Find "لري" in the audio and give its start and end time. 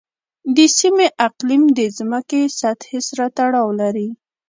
3.81-4.09